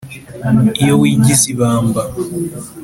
[0.81, 2.01] iyo wigize ibamba